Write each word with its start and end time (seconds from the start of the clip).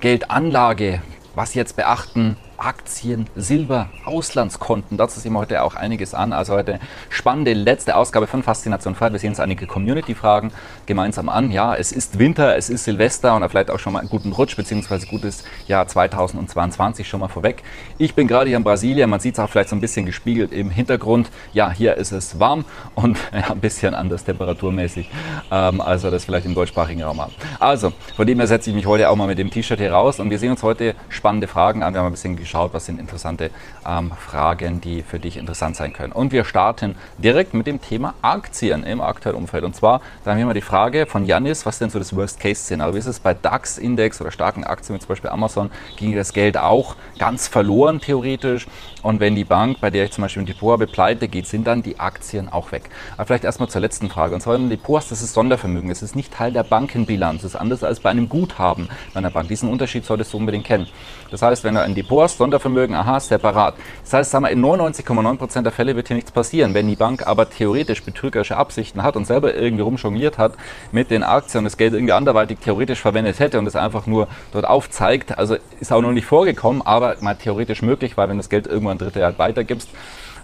Geldanlage, 0.00 1.00
was 1.34 1.54
jetzt 1.54 1.76
beachten, 1.76 2.36
Aktien, 2.58 3.26
Silber, 3.36 3.88
Auslandskonten. 4.04 4.96
Dazu 4.96 5.20
sehen 5.20 5.32
wir 5.32 5.40
heute 5.40 5.62
auch 5.62 5.74
einiges 5.74 6.14
an. 6.14 6.32
Also 6.32 6.54
heute 6.54 6.80
spannende 7.10 7.52
letzte 7.52 7.96
Ausgabe 7.96 8.26
von 8.26 8.42
Faszination 8.42 8.94
Freiheit. 8.94 9.12
Wir 9.12 9.18
sehen 9.20 9.30
uns 9.30 9.40
einige 9.40 9.66
Community-Fragen 9.66 10.52
gemeinsam 10.86 11.28
an. 11.28 11.50
Ja, 11.50 11.74
es 11.74 11.92
ist 11.92 12.18
Winter, 12.18 12.56
es 12.56 12.70
ist 12.70 12.84
Silvester 12.84 13.34
und 13.36 13.48
vielleicht 13.48 13.70
auch 13.70 13.78
schon 13.78 13.92
mal 13.92 14.00
einen 14.00 14.08
guten 14.08 14.32
Rutsch 14.32 14.56
beziehungsweise 14.56 15.06
gutes 15.06 15.44
Jahr 15.66 15.86
2022 15.86 17.08
schon 17.08 17.20
mal 17.20 17.28
vorweg. 17.28 17.62
Ich 17.98 18.14
bin 18.14 18.26
gerade 18.26 18.48
hier 18.48 18.56
in 18.56 18.64
Brasilien. 18.64 19.10
Man 19.10 19.20
sieht 19.20 19.34
es 19.34 19.40
auch 19.40 19.48
vielleicht 19.48 19.68
so 19.68 19.76
ein 19.76 19.80
bisschen 19.80 20.06
gespiegelt 20.06 20.52
im 20.52 20.70
Hintergrund. 20.70 21.30
Ja, 21.52 21.70
hier 21.70 21.96
ist 21.96 22.12
es 22.12 22.38
warm 22.38 22.64
und 22.94 23.18
ja, 23.32 23.52
ein 23.52 23.60
bisschen 23.60 23.94
anders 23.94 24.24
temperaturmäßig, 24.24 25.10
ähm, 25.50 25.80
also 25.80 26.10
das 26.10 26.24
vielleicht 26.24 26.46
im 26.46 26.54
deutschsprachigen 26.54 27.02
Raum 27.02 27.20
haben. 27.20 27.32
Also, 27.58 27.92
von 28.16 28.26
dem 28.26 28.38
her 28.38 28.46
setze 28.46 28.70
ich 28.70 28.76
mich 28.76 28.86
heute 28.86 29.08
auch 29.08 29.16
mal 29.16 29.26
mit 29.26 29.38
dem 29.38 29.50
T-Shirt 29.50 29.78
hier 29.78 29.92
raus 29.92 30.20
und 30.20 30.30
wir 30.30 30.38
sehen 30.38 30.50
uns 30.50 30.62
heute 30.62 30.94
spannende 31.08 31.48
Fragen 31.48 31.82
an. 31.82 31.94
Wir 31.94 32.00
haben 32.00 32.06
ein 32.06 32.12
bisschen 32.12 32.36
geschaut, 32.46 32.72
was 32.72 32.86
sind 32.86 33.00
interessante 33.00 33.50
ähm, 33.86 34.12
Fragen, 34.12 34.80
die 34.80 35.02
für 35.02 35.18
dich 35.18 35.36
interessant 35.36 35.74
sein 35.76 35.92
können. 35.92 36.12
Und 36.12 36.32
wir 36.32 36.44
starten 36.44 36.94
direkt 37.18 37.54
mit 37.54 37.66
dem 37.66 37.82
Thema 37.82 38.14
Aktien 38.22 38.84
im 38.84 39.00
aktuellen 39.00 39.36
Umfeld. 39.36 39.64
Und 39.64 39.74
zwar, 39.74 40.00
da 40.24 40.30
haben 40.30 40.38
wir 40.38 40.46
mal 40.46 40.54
die 40.54 40.60
Frage 40.60 41.06
von 41.06 41.26
Janis, 41.26 41.66
was 41.66 41.78
denn 41.78 41.90
so 41.90 41.98
das 41.98 42.14
Worst-Case-Szenario? 42.14 42.94
Wie 42.94 42.98
ist 42.98 43.06
es 43.06 43.18
bei 43.18 43.34
DAX-Index 43.34 44.20
oder 44.20 44.30
starken 44.30 44.64
Aktien, 44.64 44.96
wie 44.96 45.00
zum 45.00 45.08
Beispiel 45.08 45.30
Amazon, 45.30 45.70
ging 45.96 46.14
das 46.14 46.32
Geld 46.32 46.56
auch 46.56 46.94
ganz 47.18 47.48
verloren 47.48 48.00
theoretisch? 48.00 48.66
Und 49.02 49.20
wenn 49.20 49.34
die 49.34 49.44
Bank, 49.44 49.80
bei 49.80 49.90
der 49.90 50.04
ich 50.04 50.12
zum 50.12 50.22
Beispiel 50.22 50.42
ein 50.42 50.46
Depot 50.46 50.72
habe, 50.72 50.86
pleite 50.86 51.28
geht, 51.28 51.46
sind 51.46 51.66
dann 51.66 51.82
die 51.82 51.98
Aktien 51.98 52.48
auch 52.48 52.72
weg. 52.72 52.90
Aber 53.16 53.26
vielleicht 53.26 53.44
erstmal 53.44 53.68
zur 53.68 53.80
letzten 53.80 54.08
Frage. 54.08 54.34
Und 54.34 54.40
zwar 54.40 54.54
ein 54.54 54.70
Depot 54.70 54.98
hast, 54.98 55.10
das 55.10 55.22
ist 55.22 55.34
Sondervermögen. 55.34 55.90
Es 55.90 56.02
ist 56.02 56.14
nicht 56.14 56.32
Teil 56.32 56.52
der 56.52 56.62
Bankenbilanz. 56.62 57.42
Das 57.42 57.52
ist 57.52 57.60
anders 57.60 57.82
als 57.82 58.00
bei 58.00 58.10
einem 58.10 58.28
Guthaben 58.28 58.88
bei 59.14 59.18
einer 59.18 59.30
Bank. 59.30 59.48
Diesen 59.48 59.68
Unterschied 59.68 60.04
solltest 60.04 60.32
du 60.32 60.38
unbedingt 60.38 60.64
kennen. 60.64 60.86
Das 61.30 61.42
heißt, 61.42 61.64
wenn 61.64 61.74
du 61.74 61.82
ein 61.82 61.94
Depot 61.94 62.22
hast, 62.22 62.35
Sondervermögen, 62.36 62.94
aha, 62.94 63.20
separat. 63.20 63.74
Das 64.04 64.12
heißt, 64.12 64.30
sagen 64.30 64.44
wir, 64.44 64.50
in 64.50 64.64
99,9% 64.64 65.62
der 65.62 65.72
Fälle 65.72 65.96
wird 65.96 66.08
hier 66.08 66.16
nichts 66.16 66.30
passieren. 66.30 66.74
Wenn 66.74 66.86
die 66.86 66.96
Bank 66.96 67.26
aber 67.26 67.50
theoretisch 67.50 68.02
betrügerische 68.02 68.56
Absichten 68.56 69.02
hat 69.02 69.16
und 69.16 69.26
selber 69.26 69.54
irgendwie 69.54 69.82
rumjongliert 69.82 70.38
hat 70.38 70.52
mit 70.92 71.10
den 71.10 71.22
Aktien 71.22 71.60
und 71.60 71.64
das 71.64 71.76
Geld 71.76 71.94
irgendwie 71.94 72.12
anderweitig 72.12 72.58
theoretisch 72.60 73.00
verwendet 73.00 73.38
hätte 73.38 73.58
und 73.58 73.66
es 73.66 73.76
einfach 73.76 74.06
nur 74.06 74.28
dort 74.52 74.66
aufzeigt, 74.66 75.36
also 75.38 75.56
ist 75.80 75.92
auch 75.92 76.02
noch 76.02 76.12
nicht 76.12 76.26
vorgekommen, 76.26 76.82
aber 76.82 77.16
mal 77.20 77.34
theoretisch 77.34 77.82
möglich, 77.82 78.16
weil 78.16 78.28
wenn 78.28 78.36
das 78.36 78.48
Geld 78.48 78.66
irgendwann 78.66 78.98
Dritte 78.98 79.24
halt 79.24 79.38
weitergibst, 79.38 79.88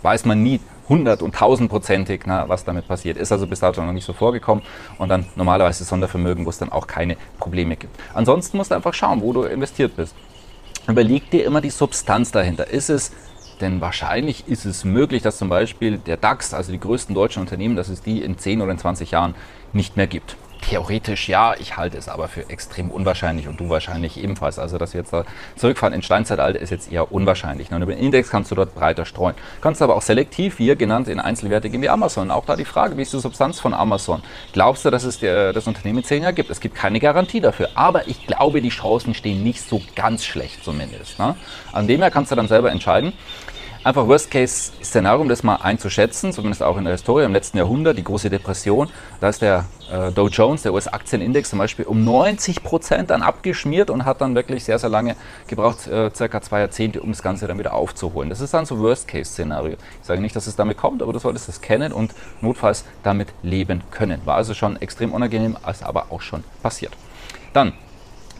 weiß 0.02 0.24
man 0.24 0.42
nie 0.42 0.60
hundert- 0.88 1.22
und 1.22 1.34
tausendprozentig, 1.34 2.22
was 2.26 2.64
damit 2.64 2.88
passiert. 2.88 3.16
Ist 3.16 3.30
also 3.30 3.46
bis 3.46 3.60
dato 3.60 3.80
noch 3.82 3.92
nicht 3.92 4.04
so 4.04 4.12
vorgekommen 4.12 4.64
und 4.98 5.08
dann 5.08 5.26
normalerweise 5.36 5.84
Sondervermögen, 5.84 6.44
wo 6.44 6.50
es 6.50 6.58
dann 6.58 6.72
auch 6.72 6.88
keine 6.88 7.16
Probleme 7.38 7.76
gibt. 7.76 7.96
Ansonsten 8.12 8.56
musst 8.56 8.72
du 8.72 8.74
einfach 8.74 8.92
schauen, 8.92 9.22
wo 9.22 9.32
du 9.32 9.44
investiert 9.44 9.94
bist 9.94 10.14
überleg 10.88 11.30
dir 11.30 11.44
immer 11.44 11.60
die 11.60 11.70
Substanz 11.70 12.30
dahinter. 12.30 12.68
Ist 12.68 12.90
es 12.90 13.12
denn 13.60 13.80
wahrscheinlich 13.80 14.48
ist 14.48 14.64
es 14.64 14.84
möglich, 14.84 15.22
dass 15.22 15.38
zum 15.38 15.48
Beispiel 15.48 15.98
der 15.98 16.16
DAX, 16.16 16.52
also 16.52 16.72
die 16.72 16.80
größten 16.80 17.14
deutschen 17.14 17.40
Unternehmen, 17.40 17.76
dass 17.76 17.88
es 17.88 18.02
die 18.02 18.20
in 18.20 18.36
10 18.36 18.60
oder 18.60 18.72
in 18.72 18.78
20 18.78 19.12
Jahren 19.12 19.34
nicht 19.72 19.96
mehr 19.96 20.08
gibt. 20.08 20.36
Theoretisch 20.62 21.28
ja, 21.28 21.54
ich 21.58 21.76
halte 21.76 21.98
es 21.98 22.08
aber 22.08 22.28
für 22.28 22.48
extrem 22.48 22.90
unwahrscheinlich 22.90 23.48
und 23.48 23.60
du 23.60 23.68
wahrscheinlich 23.68 24.22
ebenfalls. 24.22 24.58
Also, 24.58 24.78
dass 24.78 24.94
wir 24.94 25.00
jetzt 25.00 25.12
da 25.12 25.24
zurückfahren 25.56 25.92
ins 25.92 26.06
Steinzeitalter 26.06 26.58
ist 26.58 26.70
jetzt 26.70 26.90
eher 26.90 27.12
unwahrscheinlich. 27.12 27.70
Und 27.72 27.82
über 27.82 27.92
den 27.92 28.02
Index 28.02 28.30
kannst 28.30 28.50
du 28.50 28.54
dort 28.54 28.74
breiter 28.74 29.04
streuen. 29.04 29.34
Kannst 29.60 29.82
aber 29.82 29.96
auch 29.96 30.02
selektiv, 30.02 30.58
hier 30.58 30.76
genannt, 30.76 31.08
in 31.08 31.20
Einzelwerte 31.20 31.68
gehen 31.68 31.82
wie 31.82 31.88
Amazon. 31.88 32.30
Auch 32.30 32.44
da 32.44 32.56
die 32.56 32.64
Frage, 32.64 32.96
wie 32.96 33.02
ist 33.02 33.12
die 33.12 33.18
Substanz 33.18 33.60
von 33.60 33.74
Amazon? 33.74 34.22
Glaubst 34.52 34.84
du, 34.84 34.90
dass 34.90 35.04
es 35.04 35.18
der, 35.18 35.52
das 35.52 35.66
Unternehmen 35.66 36.04
zehn 36.04 36.22
Jahren 36.22 36.34
gibt? 36.34 36.48
Es 36.48 36.60
gibt 36.60 36.76
keine 36.76 37.00
Garantie 37.00 37.40
dafür. 37.40 37.70
Aber 37.74 38.06
ich 38.06 38.26
glaube, 38.26 38.62
die 38.62 38.70
Chancen 38.70 39.14
stehen 39.14 39.42
nicht 39.42 39.68
so 39.68 39.82
ganz 39.96 40.24
schlecht 40.24 40.64
zumindest. 40.64 41.18
Ne? 41.18 41.34
An 41.72 41.88
dem 41.88 42.00
her 42.00 42.10
kannst 42.10 42.30
du 42.30 42.36
dann 42.36 42.48
selber 42.48 42.70
entscheiden. 42.70 43.12
Einfach 43.84 44.06
Worst-Case-Szenario, 44.06 45.22
um 45.22 45.28
das 45.28 45.42
mal 45.42 45.56
einzuschätzen, 45.56 46.32
zumindest 46.32 46.62
auch 46.62 46.76
in 46.76 46.84
der 46.84 46.92
Historie 46.92 47.24
im 47.24 47.32
letzten 47.32 47.58
Jahrhundert, 47.58 47.98
die 47.98 48.04
große 48.04 48.30
Depression, 48.30 48.88
da 49.20 49.28
ist 49.28 49.42
der 49.42 49.64
äh, 49.90 50.12
Dow 50.12 50.28
Jones, 50.28 50.62
der 50.62 50.72
US-Aktienindex 50.72 51.50
zum 51.50 51.58
Beispiel, 51.58 51.84
um 51.86 52.04
90 52.04 52.62
Prozent 52.62 53.10
dann 53.10 53.22
abgeschmiert 53.22 53.90
und 53.90 54.04
hat 54.04 54.20
dann 54.20 54.36
wirklich 54.36 54.62
sehr, 54.62 54.78
sehr 54.78 54.88
lange 54.88 55.16
gebraucht, 55.48 55.88
äh, 55.88 56.14
circa 56.14 56.40
zwei 56.40 56.60
Jahrzehnte, 56.60 57.02
um 57.02 57.10
das 57.10 57.24
Ganze 57.24 57.48
dann 57.48 57.58
wieder 57.58 57.74
aufzuholen. 57.74 58.30
Das 58.30 58.40
ist 58.40 58.54
dann 58.54 58.66
so 58.66 58.78
Worst-Case-Szenario. 58.78 59.72
Ich 60.00 60.06
sage 60.06 60.20
nicht, 60.20 60.36
dass 60.36 60.46
es 60.46 60.54
damit 60.54 60.76
kommt, 60.76 61.02
aber 61.02 61.12
du 61.12 61.18
solltest 61.18 61.48
es 61.48 61.60
kennen 61.60 61.92
und 61.92 62.14
notfalls 62.40 62.84
damit 63.02 63.30
leben 63.42 63.82
können. 63.90 64.20
War 64.24 64.36
also 64.36 64.54
schon 64.54 64.80
extrem 64.80 65.12
unangenehm, 65.12 65.56
ist 65.68 65.82
aber 65.82 66.06
auch 66.10 66.20
schon 66.20 66.44
passiert. 66.62 66.92
Dann 67.52 67.72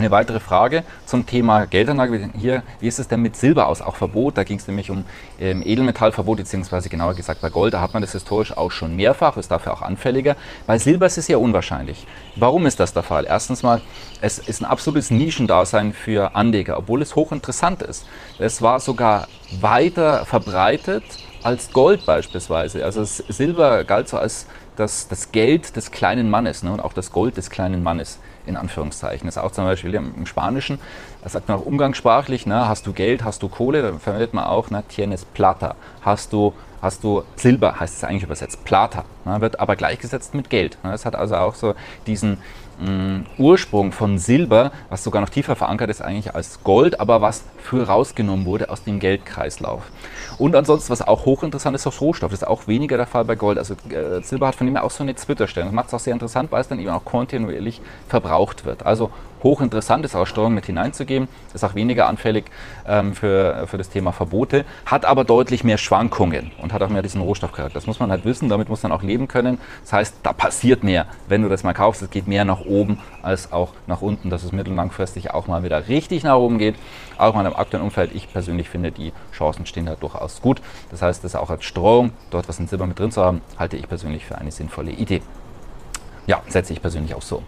eine 0.02 0.10
weitere 0.10 0.40
Frage 0.40 0.82
zum 1.06 1.26
Thema 1.26 1.66
Geldanlage. 1.66 2.30
Hier, 2.36 2.62
wie 2.80 2.88
ist 2.88 2.98
es 2.98 3.06
denn 3.06 3.22
mit 3.22 3.36
Silber 3.36 3.68
aus? 3.68 3.80
Auch 3.80 3.94
Verbot. 3.94 4.36
Da 4.36 4.42
ging 4.42 4.58
es 4.58 4.66
nämlich 4.66 4.90
um 4.90 5.04
ähm, 5.38 5.62
Edelmetallverbot, 5.64 6.38
beziehungsweise 6.38 6.88
genauer 6.88 7.14
gesagt 7.14 7.40
bei 7.40 7.50
Gold. 7.50 7.74
Da 7.74 7.80
hat 7.80 7.92
man 7.94 8.02
das 8.02 8.12
historisch 8.12 8.56
auch 8.56 8.72
schon 8.72 8.96
mehrfach, 8.96 9.36
ist 9.36 9.50
dafür 9.50 9.72
auch 9.72 9.82
anfälliger. 9.82 10.36
Bei 10.66 10.78
Silber 10.78 11.06
ist 11.06 11.18
es 11.18 11.28
ja 11.28 11.36
unwahrscheinlich. 11.36 12.06
Warum 12.34 12.66
ist 12.66 12.80
das 12.80 12.92
der 12.92 13.04
Fall? 13.04 13.26
Erstens 13.26 13.62
mal, 13.62 13.80
es 14.20 14.38
ist 14.38 14.60
ein 14.60 14.64
absolutes 14.64 15.10
Nischendasein 15.10 15.92
für 15.92 16.34
Anleger, 16.34 16.78
obwohl 16.78 17.00
es 17.00 17.14
hochinteressant 17.14 17.82
ist. 17.82 18.04
Es 18.38 18.60
war 18.60 18.80
sogar 18.80 19.28
weiter 19.60 20.24
verbreitet 20.26 21.04
als 21.44 21.72
Gold 21.72 22.06
beispielsweise. 22.06 22.84
Also 22.84 23.04
Silber 23.04 23.84
galt 23.84 24.08
so 24.08 24.16
als 24.16 24.46
das, 24.77 25.09
das 25.09 25.33
Geld 25.33 25.77
des 25.77 25.91
kleinen 25.91 26.31
Mannes 26.31 26.62
ne, 26.62 26.72
und 26.72 26.81
auch 26.81 26.93
das 26.93 27.12
Gold 27.12 27.37
des 27.37 27.50
kleinen 27.50 27.83
Mannes 27.83 28.19
in 28.47 28.56
Anführungszeichen. 28.56 29.27
Das 29.27 29.37
ist 29.37 29.43
auch 29.43 29.53
zum 29.53 29.65
Beispiel 29.65 29.94
im 29.94 30.27
Spanischen, 30.27 30.78
das 31.22 31.33
sagt 31.33 31.49
man 31.49 31.59
auch 31.59 31.66
umgangssprachlich, 31.66 32.47
ne, 32.47 32.69
hast 32.69 32.87
du 32.87 32.93
Geld, 32.93 33.25
hast 33.25 33.43
du 33.43 33.49
Kohle, 33.49 33.83
dann 33.83 34.00
verwendet 34.00 34.34
man 34.34 34.44
auch 34.44 34.71
ne, 34.71 34.83
tienes 34.88 35.25
plata. 35.25 35.77
Hast 36.00 36.33
du, 36.33 36.53
hast 36.81 37.05
du 37.05 37.22
Silber, 37.37 37.78
heißt 37.78 37.99
es 37.99 38.05
eigentlich 38.05 38.25
übersetzt, 38.25 38.65
plata, 38.65 39.05
ne, 39.25 39.41
wird 39.41 39.60
aber 39.60 39.77
gleichgesetzt 39.77 40.34
mit 40.34 40.50
Geld. 40.50 40.78
Ne. 40.83 40.91
Das 40.91 41.04
hat 41.04 41.15
also 41.15 41.37
auch 41.37 41.54
so 41.54 41.75
diesen 42.06 42.39
mm, 42.81 43.27
Ursprung 43.38 43.93
von 43.93 44.19
Silber, 44.19 44.72
was 44.88 45.05
sogar 45.05 45.21
noch 45.22 45.28
tiefer 45.28 45.56
verankert 45.56 45.91
ist 45.91 46.03
eigentlich 46.03 46.34
als 46.34 46.62
Gold, 46.65 47.00
aber 47.00 47.21
was 47.21 47.44
früher 47.62 47.88
rausgenommen 47.88 48.47
wurde 48.47 48.71
aus 48.71 48.84
dem 48.84 48.99
Geldkreislauf. 48.99 49.83
Und 50.38 50.56
ansonsten, 50.56 50.91
was 50.91 51.03
auch 51.03 51.25
hochinteressant 51.25 51.77
ist, 51.77 51.87
ist 51.87 52.00
Rohstoff. 52.00 52.31
Das 52.31 52.43
ist 52.43 52.49
auch 52.49 52.66
weniger 52.66 52.97
der 52.97 53.06
Fall 53.06 53.25
bei 53.25 53.34
Gold. 53.37 53.59
Also 53.59 53.75
äh, 53.91 54.22
Silber 54.22 54.49
hat 54.49 54.55
von 54.55 54.66
dem 54.66 54.77
her 54.77 54.84
auch 54.84 54.91
so 54.91 55.03
eine 55.03 55.15
Zwitterstellung. 55.15 55.69
Das 55.69 55.75
macht 55.75 55.88
es 55.88 55.94
auch 55.94 56.00
sehr 56.00 56.12
interessant, 56.12 56.50
weil 56.50 56.60
es 56.60 56.69
dann 56.69 56.78
eben 56.78 56.91
auch 56.91 57.05
kontinuierlich 57.05 57.81
verbraucht 58.09 58.65
wird. 58.65 58.84
Also 58.84 59.10
hochinteressant 59.43 60.04
ist, 60.04 60.15
auch 60.15 60.27
Steuerung 60.27 60.54
mit 60.54 60.66
hineinzugeben. 60.66 61.28
Ist 61.53 61.65
auch 61.65 61.75
weniger 61.75 62.09
anfällig 62.09 62.44
ähm, 62.87 63.15
für, 63.15 63.66
für 63.66 63.78
das 63.78 63.89
Thema 63.91 64.12
Verbote, 64.12 64.65
hat 64.87 65.04
aber 65.04 65.25
deutlich 65.25 65.65
mehr 65.65 65.78
Schwankungen 65.78 66.53
und 66.60 66.72
hat 66.72 66.83
auch 66.83 66.89
mehr 66.89 67.03
diesen 67.03 67.21
Rohstoffcharakter. 67.21 67.75
Das 67.75 67.87
muss 67.87 68.00
man 68.00 68.10
halt 68.10 68.25
wissen, 68.25 68.49
damit 68.49 68.69
muss 68.69 68.83
man 68.83 68.93
auch 68.93 69.03
leben 69.03 69.28
können. 69.28 69.59
Das 69.83 69.93
heißt, 69.93 70.16
da 70.22 70.33
passiert 70.33 70.84
mehr, 70.84 71.06
wenn 71.28 71.43
du 71.43 71.49
das 71.49 71.65
mal 71.65 71.72
kaufst. 71.72 72.03
Es 72.03 72.10
geht 72.10 72.28
mehr 72.28 72.44
nach 72.44 72.61
oben 72.66 72.98
als 73.22 73.52
auch 73.52 73.72
nach 73.86 74.02
unten, 74.02 74.30
dass 74.30 74.44
es 74.44 74.52
mittel- 74.52 74.70
und 74.70 74.76
langfristig 74.76 75.30
auch 75.30 75.46
mal 75.46 75.62
wieder 75.62 75.88
richtig 75.88 76.22
nach 76.24 76.36
oben 76.36 76.58
geht. 76.58 76.76
Auch 77.18 77.34
mal 77.34 77.46
im 77.46 77.56
aktuellen 77.56 77.84
Umfeld, 77.84 78.14
ich 78.14 78.32
persönlich 78.32 78.68
finde, 78.68 78.92
die 78.92 79.12
Chancen 79.32 79.66
stehen 79.66 79.86
da 79.86 79.94
durchaus 79.94 80.41
gut. 80.41 80.60
Das 80.91 81.03
heißt, 81.03 81.24
das 81.24 81.34
auch 81.36 81.50
als 81.50 81.64
Streuung, 81.64 82.12
dort 82.30 82.48
was 82.48 82.59
in 82.59 82.66
Silber 82.66 82.86
mit 82.86 82.98
drin 82.98 83.10
zu 83.10 83.22
haben, 83.22 83.41
halte 83.59 83.76
ich 83.76 83.88
persönlich 83.88 84.24
für 84.24 84.38
eine 84.38 84.50
sinnvolle 84.50 84.92
Idee. 84.92 85.22
Ja, 86.26 86.42
setze 86.48 86.72
ich 86.72 86.80
persönlich 86.80 87.14
auch 87.14 87.22
so. 87.22 87.42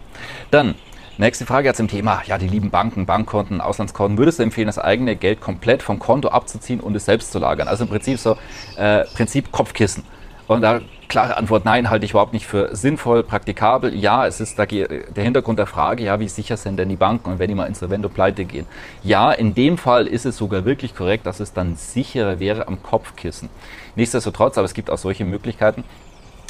Dann 0.51 0.75
Nächste 1.17 1.45
Frage 1.45 1.69
jetzt 1.69 1.79
im 1.79 1.87
Thema, 1.87 2.21
ja, 2.25 2.37
die 2.37 2.49
lieben 2.49 2.71
Banken, 2.71 3.05
Bankkonten, 3.05 3.61
Auslandskonten. 3.61 4.17
Würdest 4.17 4.39
du 4.39 4.43
empfehlen, 4.43 4.67
das 4.67 4.77
eigene 4.77 5.15
Geld 5.15 5.39
komplett 5.39 5.81
vom 5.81 5.97
Konto 5.97 6.27
abzuziehen 6.27 6.81
und 6.81 6.93
es 6.93 7.05
selbst 7.05 7.31
zu 7.31 7.39
lagern? 7.39 7.69
Also 7.69 7.85
im 7.85 7.89
Prinzip 7.89 8.19
so, 8.19 8.35
äh, 8.75 9.05
Prinzip 9.13 9.49
Kopfkissen. 9.53 10.03
Und 10.47 10.61
da 10.61 10.81
klare 11.07 11.37
Antwort, 11.37 11.65
nein, 11.65 11.89
halte 11.89 12.05
ich 12.05 12.11
überhaupt 12.11 12.33
nicht 12.33 12.45
für 12.45 12.75
sinnvoll, 12.75 13.23
praktikabel. 13.23 13.95
Ja, 13.95 14.27
es 14.27 14.39
ist 14.39 14.59
der 14.59 15.23
Hintergrund 15.23 15.57
der 15.57 15.65
Frage, 15.65 16.03
ja, 16.03 16.19
wie 16.19 16.27
sicher 16.27 16.57
sind 16.57 16.77
denn 16.77 16.89
die 16.89 16.95
Banken 16.95 17.31
und 17.31 17.39
wenn 17.39 17.47
die 17.47 17.55
mal 17.55 17.65
insolvent 17.65 18.05
und 18.05 18.13
pleite 18.13 18.45
gehen? 18.45 18.65
Ja, 19.03 19.31
in 19.31 19.55
dem 19.55 19.77
Fall 19.77 20.07
ist 20.07 20.25
es 20.25 20.37
sogar 20.37 20.65
wirklich 20.65 20.95
korrekt, 20.95 21.25
dass 21.25 21.39
es 21.39 21.53
dann 21.53 21.75
sicherer 21.75 22.39
wäre 22.39 22.67
am 22.67 22.83
Kopfkissen. 22.83 23.49
Nichtsdestotrotz, 23.95 24.57
aber 24.57 24.65
es 24.65 24.73
gibt 24.73 24.89
auch 24.91 24.97
solche 24.97 25.25
Möglichkeiten, 25.25 25.83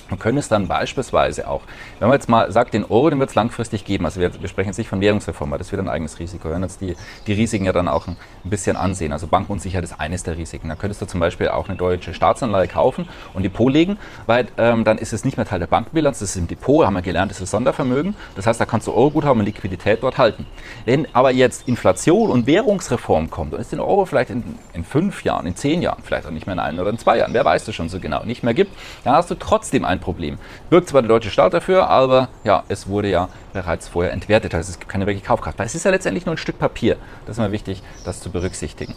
Man 0.09 0.19
könnte 0.19 0.39
es 0.39 0.47
dann 0.47 0.67
beispielsweise 0.67 1.47
auch, 1.47 1.61
wenn 1.99 2.09
man 2.09 2.17
jetzt 2.17 2.29
mal 2.29 2.51
sagt, 2.51 2.73
den 2.73 2.83
Euro, 2.85 3.09
den 3.09 3.19
wird 3.19 3.29
es 3.29 3.35
langfristig 3.35 3.85
geben, 3.85 4.05
also 4.05 4.19
wir, 4.19 4.41
wir, 4.41 4.49
sprechen 4.49 4.69
jetzt 4.69 4.77
nicht 4.77 4.89
von 4.89 5.01
Währungsreform, 5.01 5.51
weil 5.51 5.57
das 5.57 5.71
wird 5.71 5.81
ein 5.81 5.89
eigenes 5.89 6.19
Risiko. 6.19 6.45
Wir 6.45 6.51
werden 6.51 6.63
uns 6.63 6.77
die, 6.77 6.95
die 7.27 7.33
Risiken 7.33 7.65
ja 7.65 7.71
dann 7.71 7.87
auch 7.87 8.07
ein, 8.07 8.17
bisschen 8.43 8.77
ansehen. 8.77 9.11
Also 9.11 9.25
Bankenunsicherheit 9.25 9.83
ist 9.83 9.99
eines 9.99 10.21
der 10.21 10.37
Risiken. 10.37 10.69
Da 10.69 10.75
könntest 10.75 11.01
du 11.01 11.07
zum 11.07 11.19
Beispiel 11.19 11.49
auch 11.49 11.67
eine 11.67 11.77
deutsche 11.77 12.13
Staatsanleihe 12.13 12.67
kaufen 12.67 13.07
und 13.33 13.43
Depot 13.43 13.73
legen, 13.73 13.97
weil 14.27 14.47
ähm, 14.57 14.83
dann 14.83 14.99
ist 14.99 15.13
es 15.13 15.25
nicht 15.25 15.37
mehr 15.37 15.47
Teil 15.47 15.59
der 15.59 15.67
Bankenbilanz, 15.67 16.19
das 16.19 16.29
ist 16.29 16.35
im 16.35 16.47
Depot, 16.47 16.85
haben 16.85 16.93
wir 16.93 17.01
gelernt, 17.01 17.31
das 17.31 17.41
ist 17.41 17.49
Sondervermögen. 17.49 18.15
Das 18.35 18.45
heißt, 18.45 18.61
da 18.61 18.65
kannst 18.65 18.85
du 18.85 18.93
Euro-Guthaben 18.93 19.39
und 19.39 19.45
Liquidität 19.45 20.03
dort 20.03 20.19
halten. 20.19 20.45
Wenn 20.85 21.07
aber 21.13 21.31
jetzt 21.31 21.67
Inflation 21.67 22.29
und 22.29 22.45
Währungsreform 22.45 23.31
kommt 23.31 23.53
und 23.53 23.59
es 23.59 23.69
den 23.69 23.79
Euro 23.79 24.05
vielleicht 24.05 24.29
in, 24.29 24.43
in 24.73 24.83
fünf 24.83 25.23
Jahren, 25.23 25.47
in 25.47 25.55
zehn 25.55 25.81
Jahren, 25.81 26.03
vielleicht 26.03 26.27
auch 26.27 26.31
nicht 26.31 26.45
mehr 26.45 26.53
in 26.53 26.59
ein 26.59 26.79
oder 26.79 26.91
in 26.91 26.99
zwei 26.99 27.17
Jahren, 27.17 27.33
wer 27.33 27.43
weiß 27.43 27.65
das 27.65 27.73
schon 27.73 27.89
so 27.89 27.99
genau, 27.99 28.23
nicht 28.23 28.43
mehr 28.43 28.53
gibt, 28.53 28.71
dann 29.03 29.15
hast 29.15 29.31
du 29.31 29.35
trotzdem 29.35 29.85
ein 29.85 29.94
Problem 29.99 30.37
birgt 30.69 30.89
zwar 30.89 31.01
der 31.01 31.09
deutsche 31.09 31.29
Staat 31.29 31.53
dafür, 31.53 31.89
aber 31.89 32.29
ja, 32.43 32.63
es 32.67 32.87
wurde 32.87 33.09
ja 33.09 33.29
bereits 33.53 33.87
vorher 33.87 34.13
entwertet. 34.13 34.53
Also 34.53 34.71
es 34.71 34.79
gibt 34.79 34.91
keine 34.91 35.05
wirkliche 35.05 35.25
Kaufkraft. 35.25 35.59
Weil 35.59 35.65
es 35.65 35.75
ist 35.75 35.85
ja 35.85 35.91
letztendlich 35.91 36.25
nur 36.25 36.35
ein 36.35 36.37
Stück 36.37 36.59
Papier. 36.59 36.97
Das 37.25 37.35
ist 37.35 37.39
mal 37.39 37.51
wichtig, 37.51 37.81
das 38.03 38.19
zu 38.19 38.29
berücksichtigen. 38.29 38.95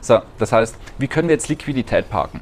So, 0.00 0.20
das 0.38 0.52
heißt, 0.52 0.76
wie 0.98 1.08
können 1.08 1.28
wir 1.28 1.34
jetzt 1.34 1.48
Liquidität 1.48 2.08
parken? 2.08 2.40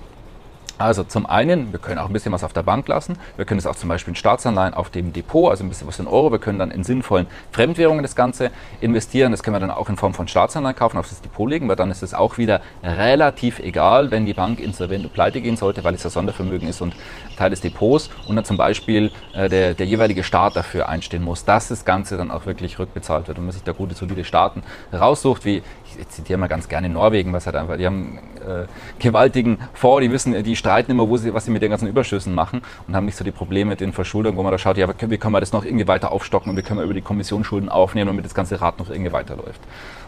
Also 0.77 1.05
zum 1.05 1.27
einen, 1.27 1.71
wir 1.73 1.79
können 1.79 1.99
auch 1.99 2.07
ein 2.07 2.13
bisschen 2.13 2.33
was 2.33 2.43
auf 2.43 2.53
der 2.53 2.65
Bank 2.65 2.89
lassen. 2.89 3.17
Wir 3.37 3.45
können 3.45 3.59
es 3.59 3.67
auch 3.67 3.77
zum 3.77 3.89
Beispiel 3.89 4.11
in 4.11 4.17
Staatsanleihen 4.17 4.75
auf 4.75 4.91
dem 4.91 5.13
Depot, 5.13 5.49
also 5.51 5.63
ein 5.63 5.69
bisschen 5.69 5.87
was 5.87 6.01
in 6.01 6.09
Euro. 6.09 6.33
Wir 6.33 6.41
können 6.41 6.59
dann 6.59 6.73
in 6.73 6.83
sinnvollen 6.83 7.27
Fremdwährungen 7.53 8.03
das 8.03 8.17
Ganze 8.17 8.51
investieren. 8.81 9.31
Das 9.31 9.45
können 9.45 9.55
wir 9.55 9.61
dann 9.61 9.71
auch 9.71 9.89
in 9.89 9.97
Form 9.97 10.15
von 10.15 10.27
Staatsanleihen 10.27 10.75
kaufen, 10.75 10.99
auf 10.99 11.09
das 11.09 11.21
Depot 11.21 11.49
legen, 11.49 11.69
weil 11.69 11.77
dann 11.77 11.93
ist 11.93 12.03
es 12.03 12.13
auch 12.13 12.39
wieder 12.39 12.61
relativ 12.83 13.61
egal, 13.61 14.11
wenn 14.11 14.27
die 14.27 14.35
Bank 14.35 14.59
insolvent 14.59 15.05
und 15.05 15.13
pleite 15.13 15.41
gehen 15.41 15.57
sollte, 15.57 15.85
weil 15.85 15.95
es 15.95 16.03
ja 16.03 16.11
Sondervermögen 16.11 16.69
ist 16.69 16.81
und 16.81 16.95
Teil 17.37 17.51
des 17.51 17.61
Depots 17.61 18.11
und 18.27 18.35
dann 18.35 18.45
zum 18.45 18.57
Beispiel 18.57 19.13
äh, 19.33 19.49
der, 19.49 19.75
der 19.75 19.87
jeweilige 19.87 20.25
Staat 20.25 20.57
dafür 20.57 20.89
einstehen 20.89 21.23
muss, 21.23 21.45
dass 21.45 21.69
das 21.69 21.85
Ganze 21.85 22.17
dann 22.17 22.31
auch 22.31 22.47
wirklich 22.47 22.79
rückbezahlt 22.81 23.29
wird 23.29 23.39
und 23.39 23.45
man 23.45 23.53
sich 23.53 23.63
da 23.63 23.73
gute, 23.73 23.95
solide 23.95 24.25
Staaten 24.25 24.63
raussucht, 24.93 25.45
wie 25.45 25.63
ich 25.99 26.09
zitiere 26.09 26.39
mal 26.39 26.47
ganz 26.47 26.69
gerne 26.69 26.89
Norwegen, 26.89 27.33
was 27.33 27.47
halt 27.47 27.57
einfach, 27.57 27.77
die 27.77 27.87
haben 27.87 28.19
äh, 28.47 28.67
gewaltigen 28.99 29.59
Fonds, 29.75 30.03
die 30.03 30.11
wissen, 30.11 30.43
die 30.43 30.57
streiten 30.57 30.91
immer, 30.91 31.09
wo 31.09 31.17
sie, 31.17 31.35
was 31.35 31.45
sie 31.45 31.51
mit 31.51 31.63
den 31.63 31.71
ganzen 31.71 31.89
Überschüssen 31.89 32.35
machen 32.35 32.63
und 32.87 32.97
haben 32.97 33.07
nicht 33.07 33.17
so 33.17 33.25
die 33.25 33.31
Probleme 33.31 33.71
mit 33.71 33.81
den 33.81 33.93
Verschuldungen, 33.93 34.37
wo 34.39 34.43
man 34.43 34.53
da 34.53 34.59
schaut, 34.59 34.77
ja, 34.77 34.89
wie 34.89 35.19
können 35.19 35.33
wir 35.33 35.41
das 35.41 35.53
noch 35.53 35.65
irgendwie 35.65 35.89
weiter 35.89 36.13
aufstocken 36.13 36.51
und 36.51 36.57
wie 36.57 36.63
können 36.63 36.81
wir 36.81 36.85
über 36.85 36.95
die 36.95 37.03
Kommission 37.03 37.45
Schulden 37.45 37.69
aufnehmen, 37.69 38.09
damit 38.09 38.25
das 38.25 38.35
ganze 38.35 38.61
Rad 38.61 38.79
noch 38.79 38.91
irgendwie 38.91 39.13
weiterläuft. 39.13 39.61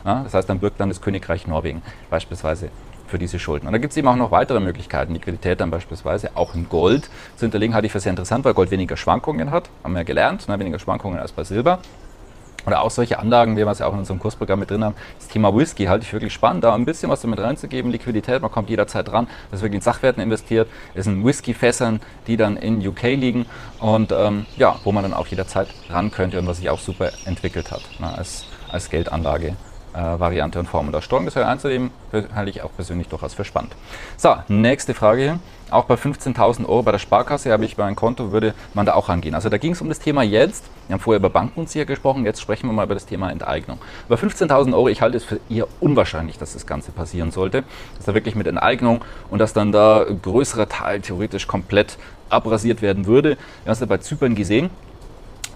Ja, 0.05 0.23
das 0.23 0.35
heißt, 0.35 0.49
dann 0.49 0.61
birgt 0.61 0.81
dann 0.81 0.89
das 0.89 1.01
Königreich 1.01 1.47
Norwegen 1.47 1.83
beispielsweise 2.11 2.71
für 3.07 3.19
diese 3.19 3.39
Schulden. 3.39 3.67
Und 3.67 3.73
da 3.73 3.79
gibt 3.79 3.93
es 3.93 3.97
eben 3.97 4.09
auch 4.09 4.17
noch 4.17 4.31
weitere 4.31 4.61
Möglichkeiten, 4.61 5.15
Liquidität 5.15 5.61
dann 5.61 5.71
beispielsweise 5.71 6.31
auch 6.35 6.55
in 6.55 6.69
Gold 6.69 7.09
zu 7.37 7.47
hinterlegen, 7.47 7.75
halte 7.75 7.87
ich 7.87 7.93
für 7.93 8.01
sehr 8.01 8.11
interessant, 8.11 8.45
weil 8.45 8.55
Gold 8.55 8.71
weniger 8.71 8.97
Schwankungen 8.97 9.51
hat, 9.51 9.71
haben 9.85 9.93
wir 9.93 10.01
ja 10.01 10.05
gelernt, 10.05 10.49
ne, 10.49 10.59
weniger 10.59 10.79
Schwankungen 10.79 11.19
als 11.19 11.33
bei 11.33 11.45
Silber. 11.45 11.79
Oder 12.67 12.83
auch 12.83 12.91
solche 12.91 13.19
Anlagen, 13.19 13.57
wie 13.57 13.65
wir 13.65 13.71
es 13.71 13.79
ja 13.79 13.87
auch 13.87 13.93
in 13.93 14.01
unserem 14.01 14.19
Kursprogramm 14.19 14.59
mit 14.59 14.71
drin 14.71 14.85
haben. 14.85 14.97
Das 15.19 15.29
Thema 15.29 15.55
Whisky 15.55 15.85
halte 15.85 16.05
ich 16.05 16.13
wirklich 16.13 16.33
spannend, 16.33 16.65
da 16.65 16.75
ein 16.75 16.85
bisschen 16.85 17.11
was 17.11 17.21
damit 17.21 17.39
reinzugeben. 17.39 17.91
Liquidität, 17.93 18.43
man 18.43 18.51
kommt 18.51 18.69
jederzeit 18.69 19.07
dran. 19.09 19.29
Das 19.51 19.63
wirklich 19.63 19.77
in 19.77 19.83
Sachwerten 19.83 20.23
investiert. 20.23 20.69
Es 20.95 21.05
sind 21.05 21.25
Whisky-Fässern, 21.25 22.01
die 22.27 22.37
dann 22.37 22.57
in 22.57 22.87
UK 22.87 23.03
liegen 23.03 23.47
und 23.79 24.13
ähm, 24.13 24.47
ja, 24.57 24.77
wo 24.85 24.93
man 24.93 25.05
dann 25.05 25.15
auch 25.15 25.29
jederzeit 25.29 25.69
ran 25.89 26.11
könnte 26.11 26.39
und 26.39 26.47
was 26.47 26.57
sich 26.57 26.69
auch 26.69 26.81
super 26.81 27.11
entwickelt 27.25 27.71
hat 27.71 27.83
ne, 28.01 28.13
als, 28.17 28.47
als 28.69 28.91
Geldanlage. 28.91 29.57
Äh, 29.97 30.21
Variante 30.21 30.59
und 30.59 30.67
Form. 30.67 30.87
Und 30.87 30.93
das 30.93 31.05
Steuerungsgesicht 31.05 31.49
einzunehmen, 31.49 31.91
halte 32.35 32.51
ich 32.51 32.63
auch 32.63 32.71
persönlich 32.75 33.09
durchaus 33.09 33.33
für 33.33 33.47
spannend. 33.47 33.75
So, 34.19 34.35
nächste 34.49 34.93
Frage 34.93 35.23
hier. 35.23 35.39
Auch 35.69 35.87
bei 35.87 35.95
15.000 35.95 36.65
Euro 36.69 36.85
bei 36.85 36.93
der 36.93 37.01
Sparkasse 37.01 37.51
habe 37.51 37.65
ich 37.65 37.77
mein 37.77 37.97
Konto, 37.97 38.31
würde 38.31 38.55
man 38.75 38.87
da 38.87 38.95
auch 38.95 39.09
rangehen. 39.09 39.35
Also 39.35 39.49
da 39.49 39.59
ging 39.59 39.73
es 39.73 39.81
um 39.81 39.89
das 39.89 39.99
Thema 39.99 40.23
jetzt. 40.23 40.65
Wir 40.87 40.95
haben 40.95 41.01
vorher 41.01 41.19
über 41.19 41.29
Bankenunzieher 41.29 41.87
gesprochen, 41.87 42.25
jetzt 42.25 42.41
sprechen 42.41 42.69
wir 42.69 42.73
mal 42.73 42.85
über 42.85 42.95
das 42.95 43.05
Thema 43.05 43.33
Enteignung. 43.33 43.79
Bei 44.09 44.15
15.000 44.15 44.73
Euro, 44.75 44.89
ich 44.89 45.03
halte 45.03 45.17
es 45.17 45.25
für 45.25 45.41
eher 45.51 45.67
unwahrscheinlich, 45.81 46.39
dass 46.39 46.53
das 46.53 46.67
Ganze 46.67 46.93
passieren 46.93 47.33
sollte. 47.33 47.65
Dass 47.97 48.07
da 48.07 48.15
wirklich 48.15 48.37
mit 48.37 48.47
Enteignung 48.47 49.01
und 49.29 49.41
dass 49.41 49.53
dann 49.53 49.73
da 49.73 50.07
größerer 50.23 50.69
Teil 50.69 51.01
theoretisch 51.01 51.49
komplett 51.49 51.99
abrasiert 52.29 52.81
werden 52.81 53.07
würde. 53.07 53.31
Wir 53.31 53.37
haben 53.67 53.73
es 53.73 53.81
ja 53.81 53.87
bei 53.87 53.99
Zypern 53.99 54.37
gesehen 54.37 54.71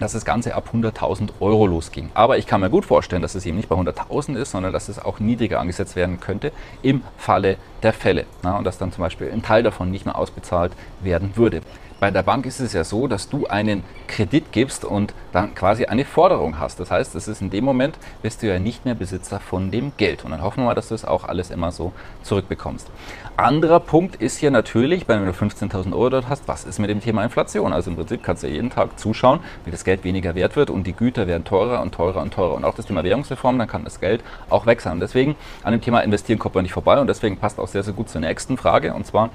dass 0.01 0.13
das 0.13 0.25
Ganze 0.25 0.55
ab 0.55 0.71
100.000 0.73 1.31
Euro 1.41 1.67
losging. 1.67 2.11
Aber 2.15 2.39
ich 2.39 2.47
kann 2.47 2.61
mir 2.61 2.71
gut 2.71 2.85
vorstellen, 2.85 3.23
dass 3.23 3.35
es 3.35 3.47
eben 3.47 3.57
nicht 3.57 3.69
bei 3.69 3.77
100.000 3.77 4.37
ist, 4.37 4.51
sondern 4.51 4.73
dass 4.73 4.89
es 4.89 4.99
auch 4.99 5.21
niedriger 5.21 5.61
angesetzt 5.61 5.95
werden 5.95 6.19
könnte 6.19 6.53
im 6.83 7.03
Falle 7.17 7.57
der 7.83 7.93
Fälle. 7.93 8.25
Na, 8.43 8.57
und 8.59 8.65
dass 8.65 8.79
dann 8.79 8.93
zum 8.93 9.03
Beispiel 9.03 9.31
ein 9.31 9.43
Teil 9.43 9.63
davon 9.63 9.91
nicht 9.91 10.07
mehr 10.07 10.19
ausbezahlt 10.19 10.73
werden 11.03 11.37
würde. 11.37 11.61
Bei 12.01 12.11
der 12.11 12.23
Bank 12.23 12.47
ist 12.47 12.61
es 12.61 12.73
ja 12.73 12.83
so, 12.83 13.07
dass 13.09 13.29
du 13.29 13.47
einen 13.47 13.85
Kredit 14.09 14.53
gibst 14.53 14.87
und 14.87 15.13
dann 15.33 15.55
quasi 15.55 15.85
eine 15.85 16.07
Forderung 16.07 16.59
hast. 16.59 16.81
Das 16.81 16.91
heißt, 16.91 17.15
es 17.15 17.29
ist 17.29 17.43
in 17.43 17.51
dem 17.51 17.63
Moment, 17.63 17.99
bist 18.23 18.43
du 18.43 18.47
ja 18.47 18.59
nicht 18.59 18.87
mehr 18.87 18.95
Besitzer 18.95 19.39
von 19.39 19.71
dem 19.71 19.93
Geld. 19.99 20.25
Und 20.25 20.31
dann 20.31 20.43
hoffen 20.43 20.63
wir 20.63 20.65
mal, 20.65 20.75
dass 20.75 20.89
du 20.89 20.95
es 20.95 21.05
auch 21.05 21.25
alles 21.25 21.51
immer 21.51 21.73
so 21.73 21.93
zurückbekommst. 22.23 22.91
Anderer 23.37 23.81
Punkt 23.81 24.17
ist 24.17 24.39
hier 24.39 24.51
natürlich, 24.51 25.09
wenn 25.09 25.27
du 25.27 25.31
15.000 25.33 25.93
Euro 25.93 26.09
dort 26.09 26.29
hast, 26.31 26.49
was 26.49 26.65
ist 26.65 26.79
mit 26.79 26.89
dem 26.89 27.03
Thema 27.03 27.23
Inflation? 27.23 27.75
Also 27.75 27.91
im 27.91 27.97
Prinzip 27.97 28.23
kannst 28.23 28.45
du 28.45 28.49
jeden 28.49 28.71
Tag 28.71 28.99
zuschauen, 28.99 29.41
wie 29.67 29.71
das 29.71 29.85
Geld 29.85 30.03
weniger 30.03 30.35
wert 30.35 30.57
wird 30.57 30.71
und 30.71 30.87
die 30.87 30.95
Güter 30.95 31.27
werden 31.27 31.45
teurer 31.45 31.83
und 31.83 31.93
teurer 31.93 32.23
und 32.23 32.33
teurer. 32.33 32.55
Und 32.55 32.65
auch 32.65 32.75
das 32.75 32.87
Thema 32.87 33.05
Währungsreform, 33.05 33.59
dann 33.59 33.69
kann 33.69 33.85
das 33.85 34.01
Geld 34.01 34.25
auch 34.49 34.65
wechseln. 34.65 35.01
Deswegen 35.01 35.37
an 35.65 35.73
dem 35.73 35.83
Thema 35.83 36.01
Investieren 36.01 36.39
kommt 36.39 36.55
man 36.55 36.63
nicht 36.63 36.73
vorbei 36.73 36.99
und 36.99 37.09
deswegen 37.09 37.37
passt 37.37 37.59
auch 37.59 37.69
sehr, 37.69 37.83
sehr 37.83 37.93
gut 37.93 38.09
zur 38.09 38.23
nächsten 38.23 38.57
Frage. 38.57 38.95
Und 38.95 39.07
zwar, 39.07 39.29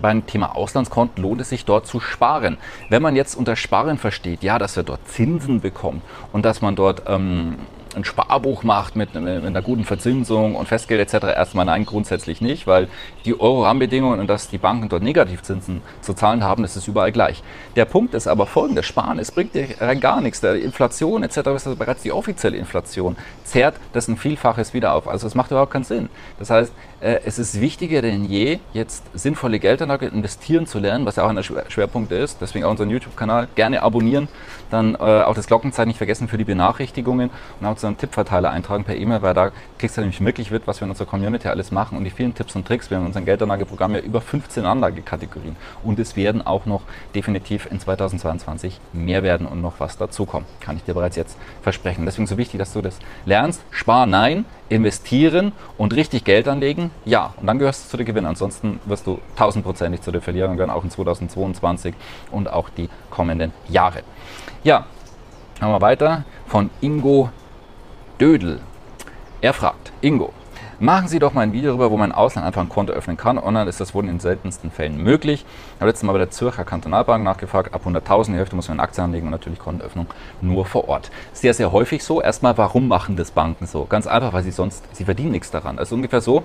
beim 0.00 0.26
Thema 0.26 0.54
Auslandskonten 0.56 1.22
lohnt 1.22 1.40
es 1.40 1.48
sich 1.48 1.64
dort 1.64 1.86
zu 1.86 2.00
sparen. 2.00 2.58
Wenn 2.88 3.02
man 3.02 3.16
jetzt 3.16 3.34
unter 3.34 3.56
Sparen 3.56 3.98
versteht, 3.98 4.42
ja, 4.42 4.58
dass 4.58 4.76
er 4.76 4.82
dort 4.82 5.06
Zinsen 5.08 5.60
bekommt 5.60 6.02
und 6.32 6.44
dass 6.44 6.62
man 6.62 6.76
dort 6.76 7.02
ähm, 7.06 7.56
ein 7.96 8.04
Sparbuch 8.04 8.62
macht 8.62 8.96
mit, 8.96 9.14
mit, 9.14 9.26
einer 9.26 9.62
guten 9.62 9.84
Verzinsung 9.84 10.54
und 10.54 10.66
Festgeld 10.66 11.00
etc. 11.00 11.26
Erstmal 11.26 11.64
nein, 11.64 11.84
grundsätzlich 11.84 12.40
nicht, 12.40 12.66
weil 12.66 12.88
die 13.24 13.38
Euro-Rahmenbedingungen 13.38 14.20
und 14.20 14.28
dass 14.28 14.48
die 14.48 14.58
Banken 14.58 14.88
dort 14.88 15.02
Negativzinsen 15.02 15.82
zu 16.00 16.14
zahlen 16.14 16.44
haben, 16.44 16.62
das 16.62 16.76
ist 16.76 16.88
überall 16.88 17.12
gleich. 17.12 17.42
Der 17.76 17.84
Punkt 17.84 18.14
ist 18.14 18.26
aber 18.26 18.46
folgender, 18.46 18.82
Sparen, 18.82 19.18
es 19.18 19.30
bringt 19.30 19.54
dir 19.54 19.66
gar 19.96 20.20
nichts. 20.20 20.40
Der 20.40 20.54
Inflation 20.56 21.22
etc. 21.22 21.38
ist 21.38 21.46
also 21.46 21.76
bereits 21.76 22.02
die 22.02 22.12
offizielle 22.12 22.56
Inflation, 22.56 23.16
zehrt 23.44 23.76
das 23.92 24.08
ein 24.08 24.16
Vielfaches 24.16 24.74
wieder 24.74 24.92
auf. 24.92 25.08
Also 25.08 25.26
es 25.26 25.34
macht 25.34 25.50
überhaupt 25.50 25.72
keinen 25.72 25.84
Sinn. 25.84 26.08
Das 26.38 26.50
heißt, 26.50 26.72
äh, 27.00 27.20
es 27.24 27.38
ist 27.38 27.60
wichtiger 27.60 28.02
denn 28.02 28.24
je, 28.24 28.58
jetzt 28.72 29.04
sinnvolle 29.14 29.58
Geldanlage 29.58 30.06
investieren 30.06 30.66
zu 30.66 30.78
lernen, 30.78 31.06
was 31.06 31.16
ja 31.16 31.24
auch 31.24 31.28
ein 31.28 31.42
Schwerpunkt 31.42 32.12
ist. 32.12 32.38
Deswegen 32.40 32.64
auch 32.64 32.70
unseren 32.70 32.90
YouTube-Kanal 32.90 33.48
gerne 33.54 33.82
abonnieren, 33.82 34.28
dann 34.70 34.94
äh, 34.94 34.98
auch 34.98 35.34
das 35.34 35.46
Glockenzeichen 35.46 35.88
nicht 35.88 35.98
vergessen 35.98 36.28
für 36.28 36.38
die 36.38 36.44
Benachrichtigungen 36.44 37.30
und 37.60 37.66
auch 37.66 37.70
unseren 37.78 37.96
Tippverteiler 37.96 38.50
eintragen 38.50 38.84
per 38.84 38.96
E-Mail, 38.96 39.22
weil 39.22 39.34
da 39.34 39.50
kriegst 39.78 39.96
du 39.96 40.00
nämlich 40.00 40.20
wirklich 40.24 40.50
mit, 40.50 40.66
was 40.66 40.80
wir 40.80 40.86
in 40.86 40.90
unserer 40.90 41.06
Community 41.06 41.48
alles 41.48 41.70
machen 41.70 41.96
und 41.96 42.04
die 42.04 42.10
vielen 42.10 42.34
Tipps 42.34 42.56
und 42.56 42.66
Tricks. 42.66 42.90
Wir 42.90 42.96
haben 42.96 43.04
in 43.04 43.08
unserem 43.08 43.24
Geldanlageprogramm 43.24 43.94
ja 43.94 44.00
über 44.00 44.20
15 44.20 44.64
Anlagekategorien 44.64 45.56
und 45.84 45.98
es 45.98 46.16
werden 46.16 46.44
auch 46.44 46.66
noch 46.66 46.82
definitiv 47.14 47.68
in 47.70 47.78
2022 47.78 48.80
mehr 48.92 49.22
werden 49.22 49.46
und 49.46 49.62
noch 49.62 49.78
was 49.78 49.96
dazukommen. 49.96 50.46
Kann 50.60 50.76
ich 50.76 50.84
dir 50.84 50.94
bereits 50.94 51.16
jetzt 51.16 51.38
versprechen. 51.62 52.04
Deswegen 52.04 52.26
so 52.26 52.36
wichtig, 52.36 52.58
dass 52.58 52.72
du 52.72 52.82
das 52.82 52.98
lernst. 53.24 53.62
Spar 53.70 54.06
nein, 54.06 54.44
investieren 54.68 55.52
und 55.76 55.94
richtig 55.94 56.24
Geld 56.24 56.48
anlegen, 56.48 56.90
ja. 57.04 57.34
Und 57.36 57.46
dann 57.46 57.58
gehörst 57.58 57.86
du 57.86 57.90
zu 57.90 57.96
den 57.96 58.06
Gewinnern. 58.06 58.30
Ansonsten 58.30 58.80
wirst 58.86 59.06
du 59.06 59.20
tausendprozentig 59.36 60.00
zu 60.02 60.10
den 60.10 60.20
Verlierern 60.20 60.58
werden, 60.58 60.70
auch 60.70 60.84
in 60.84 60.90
2022 60.90 61.94
und 62.30 62.52
auch 62.52 62.68
die 62.68 62.88
kommenden 63.10 63.52
Jahre. 63.68 64.02
Ja, 64.64 64.86
machen 65.60 65.72
wir 65.72 65.80
weiter 65.80 66.24
von 66.46 66.70
Ingo 66.80 67.30
Dödel. 68.20 68.58
Er 69.40 69.54
fragt, 69.54 69.92
Ingo, 70.00 70.32
Machen 70.80 71.08
Sie 71.08 71.18
doch 71.18 71.32
mal 71.34 71.40
ein 71.40 71.52
Video 71.52 71.70
darüber, 71.70 71.90
wo 71.90 71.96
man 71.96 72.10
im 72.10 72.16
Ausland 72.16 72.46
einfach 72.46 72.60
ein 72.60 72.68
Konto 72.68 72.92
öffnen 72.92 73.16
kann. 73.16 73.36
Online 73.36 73.68
ist 73.68 73.80
das 73.80 73.94
wohl 73.94 74.04
in 74.04 74.10
den 74.10 74.20
seltensten 74.20 74.70
Fällen 74.70 75.02
möglich. 75.02 75.44
Ich 75.44 75.80
habe 75.80 75.86
letztes 75.86 76.04
Mal 76.04 76.12
bei 76.12 76.18
der 76.18 76.30
Zürcher 76.30 76.62
Kantonalbank 76.64 77.24
nachgefragt, 77.24 77.74
ab 77.74 77.82
100.000 77.84 78.26
die 78.26 78.34
Hälfte 78.34 78.54
muss 78.54 78.68
man 78.68 78.76
in 78.76 78.80
Aktien 78.80 79.06
anlegen 79.06 79.26
und 79.26 79.32
natürlich 79.32 79.58
Kontoöffnung 79.58 80.06
nur 80.40 80.66
vor 80.66 80.88
Ort. 80.88 81.10
Sehr, 81.32 81.52
sehr 81.52 81.72
häufig 81.72 82.04
so. 82.04 82.22
Erstmal, 82.22 82.56
warum 82.58 82.86
machen 82.86 83.16
das 83.16 83.32
Banken 83.32 83.66
so? 83.66 83.86
Ganz 83.86 84.06
einfach, 84.06 84.32
weil 84.32 84.44
sie 84.44 84.52
sonst, 84.52 84.84
sie 84.92 85.04
verdienen 85.04 85.32
nichts 85.32 85.50
daran. 85.50 85.80
Also 85.80 85.96
ungefähr 85.96 86.20
so, 86.20 86.44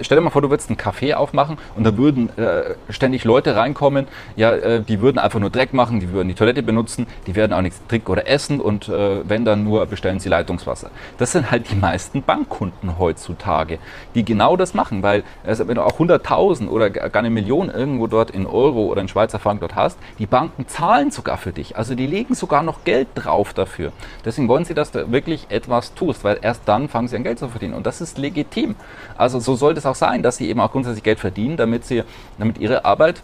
stell 0.00 0.16
dir 0.16 0.24
mal 0.24 0.30
vor, 0.30 0.40
du 0.40 0.48
würdest 0.48 0.70
einen 0.70 0.78
Café 0.78 1.12
aufmachen 1.12 1.58
und 1.76 1.84
da 1.84 1.94
würden 1.98 2.30
äh, 2.38 2.76
ständig 2.88 3.24
Leute 3.24 3.54
reinkommen, 3.54 4.08
ja, 4.34 4.52
äh, 4.52 4.80
die 4.80 5.02
würden 5.02 5.18
einfach 5.18 5.40
nur 5.40 5.50
Dreck 5.50 5.74
machen, 5.74 6.00
die 6.00 6.10
würden 6.10 6.28
die 6.28 6.34
Toilette 6.34 6.62
benutzen, 6.62 7.06
die 7.26 7.36
werden 7.36 7.52
auch 7.52 7.60
nichts 7.60 7.82
trinken 7.86 8.10
oder 8.10 8.26
essen 8.26 8.60
und 8.60 8.88
äh, 8.88 9.28
wenn 9.28 9.44
dann 9.44 9.62
nur 9.62 9.84
bestellen 9.84 10.20
sie 10.20 10.30
Leitungswasser. 10.30 10.90
Das 11.18 11.32
sind 11.32 11.50
halt 11.50 11.70
die 11.70 11.76
meisten 11.76 12.22
Bankkunden 12.22 12.98
heutzutage. 12.98 13.73
Tage, 13.74 13.78
die 14.14 14.24
genau 14.24 14.56
das 14.56 14.74
machen, 14.74 15.02
weil 15.02 15.24
also 15.44 15.66
wenn 15.68 15.76
du 15.76 15.82
auch 15.82 15.98
100.000 15.98 16.68
oder 16.68 16.90
gar 16.90 17.14
eine 17.14 17.30
Million 17.30 17.70
irgendwo 17.70 18.06
dort 18.06 18.30
in 18.30 18.46
Euro 18.46 18.86
oder 18.86 19.00
in 19.00 19.08
Schweizer 19.08 19.38
Franken 19.38 19.60
dort 19.60 19.74
hast, 19.74 19.98
die 20.18 20.26
Banken 20.26 20.66
zahlen 20.68 21.10
sogar 21.10 21.38
für 21.38 21.52
dich. 21.52 21.76
Also 21.76 21.94
die 21.94 22.06
legen 22.06 22.34
sogar 22.34 22.62
noch 22.62 22.84
Geld 22.84 23.08
drauf 23.14 23.52
dafür. 23.54 23.92
Deswegen 24.24 24.48
wollen 24.48 24.64
sie, 24.64 24.74
dass 24.74 24.90
du 24.90 25.10
wirklich 25.10 25.46
etwas 25.48 25.94
tust, 25.94 26.24
weil 26.24 26.38
erst 26.42 26.62
dann 26.66 26.88
fangen 26.88 27.08
sie 27.08 27.16
an 27.16 27.24
Geld 27.24 27.38
zu 27.38 27.48
verdienen. 27.48 27.74
Und 27.74 27.86
das 27.86 28.00
ist 28.00 28.18
legitim. 28.18 28.74
Also 29.16 29.40
so 29.40 29.56
sollte 29.56 29.78
es 29.78 29.86
auch 29.86 29.94
sein, 29.94 30.22
dass 30.22 30.36
sie 30.36 30.48
eben 30.48 30.60
auch 30.60 30.72
grundsätzlich 30.72 31.04
Geld 31.04 31.18
verdienen, 31.20 31.56
damit 31.56 31.84
sie, 31.84 32.02
damit 32.38 32.58
ihre 32.58 32.84
Arbeit 32.84 33.22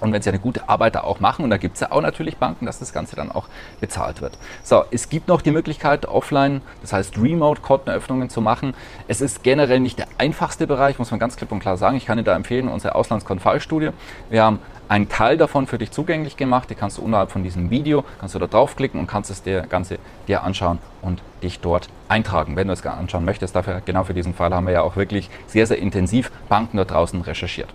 Und 0.00 0.12
wenn 0.12 0.22
sie 0.22 0.30
eine 0.30 0.38
gute 0.38 0.68
Arbeit 0.68 0.94
da 0.94 1.02
auch 1.02 1.20
machen, 1.20 1.44
und 1.44 1.50
da 1.50 1.56
gibt 1.56 1.74
es 1.74 1.80
ja 1.80 1.92
auch 1.92 2.00
natürlich 2.00 2.36
Banken, 2.36 2.66
dass 2.66 2.78
das 2.78 2.92
Ganze 2.92 3.16
dann 3.16 3.30
auch 3.30 3.46
bezahlt 3.80 4.20
wird. 4.20 4.38
So, 4.62 4.84
es 4.90 5.08
gibt 5.08 5.28
noch 5.28 5.42
die 5.42 5.50
Möglichkeit, 5.50 6.06
offline, 6.06 6.62
das 6.80 6.92
heißt 6.92 7.18
Remote-Konteneröffnungen 7.18 8.30
zu 8.30 8.40
machen. 8.40 8.74
Es 9.08 9.20
ist 9.20 9.42
generell 9.42 9.80
nicht 9.80 9.98
der 9.98 10.06
einfachste 10.18 10.66
Bereich, 10.66 10.98
muss 10.98 11.10
man 11.10 11.20
ganz 11.20 11.36
klipp 11.36 11.52
und 11.52 11.60
klar 11.60 11.76
sagen. 11.76 11.96
Ich 11.96 12.06
kann 12.06 12.18
dir 12.18 12.24
da 12.24 12.34
empfehlen, 12.34 12.68
unsere 12.68 12.94
Auslandskonfallstudie. 12.94 13.90
Wir 14.30 14.42
haben 14.42 14.58
einen 14.90 15.08
Teil 15.08 15.36
davon 15.36 15.68
für 15.68 15.78
dich 15.78 15.92
zugänglich 15.92 16.36
gemacht. 16.36 16.68
Die 16.68 16.74
kannst 16.74 16.98
du 16.98 17.02
unterhalb 17.02 17.30
von 17.30 17.44
diesem 17.44 17.70
Video, 17.70 18.04
kannst 18.18 18.34
du 18.34 18.40
da 18.40 18.48
draufklicken 18.48 18.98
und 18.98 19.06
kannst 19.06 19.30
es 19.30 19.42
dir 19.42 19.62
Ganze 19.62 19.98
dir 20.26 20.42
anschauen 20.42 20.80
und 21.00 21.22
dich 21.44 21.60
dort 21.60 21.88
eintragen, 22.08 22.56
wenn 22.56 22.66
du 22.66 22.72
es 22.72 22.84
anschauen 22.84 23.24
möchtest. 23.24 23.54
Dafür, 23.54 23.82
genau 23.84 24.02
für 24.02 24.14
diesen 24.14 24.34
Fall 24.34 24.52
haben 24.52 24.66
wir 24.66 24.72
ja 24.72 24.82
auch 24.82 24.96
wirklich 24.96 25.30
sehr, 25.46 25.66
sehr 25.66 25.78
intensiv 25.78 26.32
Banken 26.48 26.76
dort 26.76 26.90
draußen 26.90 27.20
recherchiert. 27.20 27.68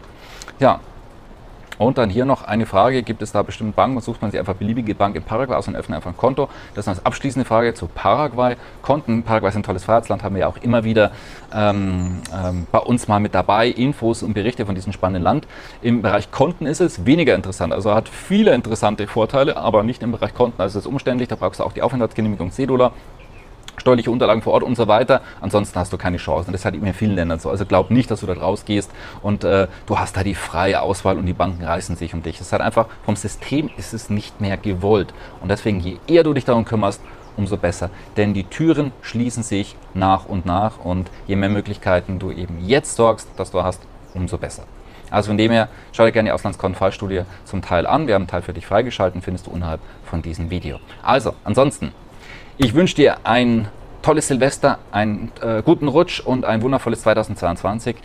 Ja, 0.60 0.82
und 1.77 1.98
dann 1.98 2.10
hier 2.10 2.25
noch 2.25 2.44
eine 2.44 2.65
Frage, 2.65 3.03
gibt 3.03 3.22
es 3.22 3.32
da 3.32 3.41
bestimmte 3.41 3.75
Banken 3.75 4.00
sucht 4.01 4.22
man 4.22 4.32
sich 4.32 4.39
einfach 4.39 4.55
beliebige 4.55 4.96
Bank 4.96 5.15
in 5.15 5.24
Paraguay 5.24 5.55
aus 5.55 5.67
und 5.67 5.75
öffnet 5.75 5.98
einfach 5.98 6.12
ein 6.12 6.17
Konto? 6.17 6.50
Das 6.74 6.86
ist 6.86 6.89
eine 6.89 7.05
abschließende 7.05 7.46
Frage 7.46 7.74
zu 7.74 7.88
Paraguay. 7.88 8.55
Konten, 8.82 9.24
Paraguay 9.24 9.50
ist 9.50 9.55
ein 9.55 9.63
tolles 9.63 9.84
Freiheitsland, 9.84 10.24
haben 10.24 10.36
wir 10.36 10.41
ja 10.41 10.48
auch 10.48 10.58
immer 10.58 10.84
wieder 10.84 11.12
ähm, 11.53 12.22
ähm, 12.34 12.67
bei 12.72 12.79
uns 12.79 13.08
mal 13.08 13.20
mit 13.20 13.36
dabei, 13.36 13.67
Infos 13.67 14.24
und 14.24 14.34
Berichte 14.34 14.65
von 14.65 14.75
diesem 14.75 14.94
spannenden 14.94 15.24
Land. 15.24 15.48
Im 15.82 16.01
Bereich 16.01 16.32
Konten 16.32 16.65
ist 16.65 16.82
es 16.82 17.05
weniger 17.05 17.36
interessant, 17.36 17.74
also 17.74 17.94
hat 17.94 18.10
viele 18.10 18.53
interessante 18.53 19.08
Vorteile, 19.08 19.58
aber 19.58 19.84
nicht 19.84 20.03
im 20.03 20.12
Bereich 20.12 20.34
Konten. 20.34 20.62
Also 20.62 20.79
es 20.79 20.86
ist 20.86 20.91
umständlich, 20.91 21.27
da 21.27 21.36
brauchst 21.36 21.60
du 21.60 21.63
auch 21.63 21.74
die 21.74 21.82
Aufenthaltsgenehmigung 21.82 22.51
C-Dollar 22.51 22.91
steuerliche 23.86 24.10
Unterlagen 24.10 24.42
vor 24.42 24.54
Ort 24.54 24.63
und 24.63 24.75
so 24.75 24.88
weiter. 24.88 25.22
Ansonsten 25.42 25.80
hast 25.80 25.94
du 25.94 25.98
keine 25.98 26.18
Chance. 26.18 26.48
Und 26.48 26.54
das 26.54 26.65
hat 26.65 26.74
in 26.74 26.94
vielen 26.96 27.13
Ländern 27.13 27.38
so. 27.38 27.51
Also 27.51 27.68
glaub 27.68 27.92
nicht, 27.92 28.10
dass 28.10 28.22
du 28.22 28.25
da 28.25 28.34
rausgehst 28.34 28.89
und 29.22 29.44
äh, 29.44 29.68
du 29.86 30.00
hast 30.00 30.18
da 30.18 30.24
die 30.24 30.34
freie 30.34 30.82
Auswahl 30.82 31.20
und 31.20 31.27
die 31.27 31.34
Banken 31.34 31.63
reißen 31.63 31.96
sich 31.96 32.15
um 32.15 32.24
dich. 32.24 32.42
Es 32.42 32.51
hat 32.51 32.62
einfach 32.62 32.88
vom 33.06 33.15
System 33.15 33.70
ist 33.77 33.94
es 33.94 34.10
nicht 34.10 34.42
mehr 34.42 34.58
gewollt. 34.58 35.13
Und 35.39 35.50
deswegen, 35.50 35.80
je 35.80 35.98
eher 36.08 36.24
du 36.24 36.34
dich 36.34 36.46
darum 36.46 36.65
kümmerst, 36.65 37.00
umso 37.38 37.58
besser. 37.58 37.92
Denn 38.18 38.34
die 38.34 38.46
Türen 38.46 38.92
schließen 39.04 39.44
sich 39.44 39.75
nach 39.94 40.25
und 40.25 40.48
nach 40.48 40.80
und 40.84 41.12
je 41.27 41.36
mehr 41.36 41.50
Möglichkeiten 41.50 42.18
du 42.18 42.32
eben 42.32 42.65
jetzt 42.65 42.96
sorgst, 42.96 43.27
dass 43.38 43.51
du 43.51 43.62
hast, 43.62 43.82
umso 44.15 44.39
besser. 44.39 44.63
Also 45.12 45.27
von 45.27 45.38
dem 45.38 45.51
her, 45.51 45.70
schau 45.92 46.06
dir 46.06 46.12
gerne 46.12 46.30
die 46.30 46.34
Auslandskonfallstudie 46.34 47.22
zum 47.44 47.62
Teil 47.62 47.86
an. 47.86 48.08
Wir 48.08 48.15
haben 48.15 48.24
einen 48.24 48.30
Teil 48.30 48.42
für 48.42 48.54
dich 48.54 48.65
freigeschalten, 48.65 49.22
findest 49.22 49.46
du 49.48 49.51
unterhalb 49.51 49.80
von 50.04 50.22
diesem 50.22 50.50
Video. 50.50 50.80
Also, 51.04 51.36
ansonsten, 51.44 51.92
ich 52.58 52.74
wünsche 52.74 52.96
dir 52.96 53.18
ein 53.24 53.68
tolles 54.02 54.28
Silvester, 54.28 54.78
einen 54.92 55.32
äh, 55.42 55.62
guten 55.64 55.88
Rutsch 55.88 56.20
und 56.20 56.46
ein 56.46 56.62
wundervolles 56.62 57.02
2022. 57.02 57.96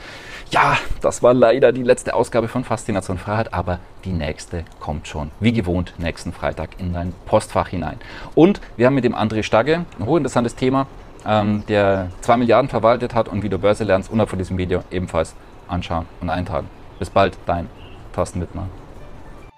Ja, 0.50 0.78
das 1.02 1.22
war 1.22 1.34
leider 1.34 1.72
die 1.72 1.82
letzte 1.82 2.14
Ausgabe 2.14 2.48
von 2.48 2.64
Faszination 2.64 3.18
Freiheit, 3.18 3.52
aber 3.52 3.78
die 4.04 4.12
nächste 4.12 4.64
kommt 4.80 5.06
schon, 5.06 5.30
wie 5.40 5.52
gewohnt, 5.52 5.94
nächsten 5.98 6.32
Freitag 6.32 6.70
in 6.78 6.92
dein 6.92 7.12
Postfach 7.26 7.68
hinein. 7.68 7.98
Und 8.34 8.60
wir 8.76 8.86
haben 8.86 8.94
mit 8.94 9.04
dem 9.04 9.14
André 9.14 9.42
Stagge 9.42 9.84
ein 9.98 10.06
hochinteressantes 10.06 10.56
Thema, 10.56 10.86
ähm, 11.26 11.64
der 11.68 12.08
2 12.22 12.38
Milliarden 12.38 12.70
verwaltet 12.70 13.14
hat 13.14 13.28
und 13.28 13.42
wie 13.42 13.48
du 13.48 13.58
Börse 13.58 13.84
lernst, 13.84 14.10
unterhalb 14.10 14.30
von 14.30 14.38
diesem 14.38 14.58
Video 14.58 14.82
ebenfalls 14.90 15.34
anschauen 15.68 16.06
und 16.20 16.30
eintragen. 16.30 16.68
Bis 16.98 17.10
bald, 17.10 17.36
dein 17.46 17.68
Thorsten 18.14 18.40
Wittmann. 18.40 18.79